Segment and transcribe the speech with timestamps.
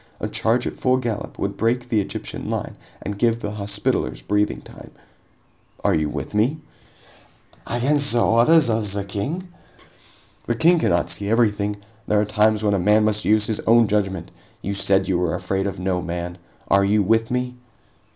[0.19, 4.59] A charge at full gallop would break the Egyptian line and give the Hospitallers breathing
[4.63, 4.89] time.
[5.83, 6.57] Are you with me?"
[7.67, 9.49] "Against the orders of the King?"
[10.47, 11.75] "The King cannot see everything!
[12.07, 14.31] There are times when a man must use his own judgment!
[14.63, 16.39] You said you were afraid of no man.
[16.67, 17.53] Are you with me?"